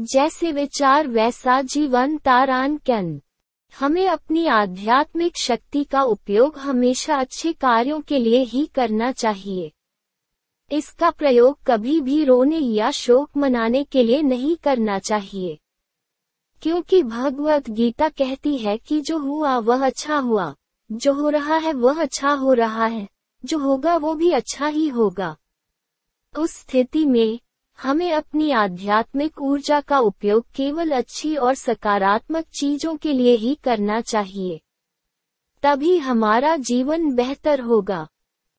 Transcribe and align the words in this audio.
जैसे 0.00 0.52
विचार 0.52 1.08
वैसा 1.08 1.62
जीवन 1.62 2.18
तारान 2.18 2.76
कैन। 2.76 3.22
हमें 3.78 4.08
अपनी 4.08 4.46
आध्यात्मिक 4.46 5.36
शक्ति 5.36 5.84
का 5.84 6.02
उपयोग 6.02 6.58
हमेशा 6.58 7.16
अच्छे 7.16 7.52
कार्यों 7.52 8.00
के 8.00 8.18
लिए 8.18 8.38
ही 8.38 8.66
करना 8.66 9.12
चाहिए। 9.12 9.72
इसका 10.72 11.10
प्रयोग 11.10 11.58
कभी 11.66 12.00
भी 12.00 12.24
रोने 12.24 12.58
या 12.58 12.90
शोक 12.90 13.30
मनाने 13.36 13.84
के 13.84 14.02
लिए 14.02 14.22
नहीं 14.22 14.56
करना 14.56 14.98
चाहिए। 14.98 15.58
क्योंकि 16.62 17.02
भगवत 17.02 17.70
गीता 17.70 18.08
कहती 18.08 18.58
है 18.58 18.78
कि 18.78 19.00
जो 19.00 19.18
हुआ, 19.18 19.58
वह 19.58 19.86
अच्छा 19.86 20.18
हुआ। 20.18 20.54
जो 20.92 21.12
हो 21.12 21.28
रहा 21.28 21.56
है, 21.56 21.72
वह 21.72 22.02
अच्छा 22.02 22.30
हो 22.30 22.52
रहा 22.52 22.86
है। 22.86 23.08
जो 23.44 23.58
होगा, 23.58 23.96
वो 23.96 24.14
भी 24.14 24.30
अच्छा 24.30 24.66
ही 24.66 24.88
होगा। 24.88 25.36
उस 26.38 26.50
स्थिति 26.50 27.06
में 27.06 27.38
हमें 27.82 28.12
अपनी 28.12 28.50
आध्यात्मिक 28.50 29.40
ऊर्जा 29.42 29.80
का 29.80 29.98
उपयोग 29.98 30.44
केवल 30.54 30.90
अच्छी 30.90 31.36
और 31.36 31.54
सकारात्मक 31.54 32.44
चीज़ों 32.60 32.96
के 32.96 33.12
लिए 33.12 33.36
ही 33.36 33.54
करना 33.54 34.00
चाहिए। 34.00 34.60
तभी 35.62 35.96
हमारा 35.98 36.56
जीवन 36.56 37.14
बेहतर 37.14 37.60
होगा। 37.60 38.08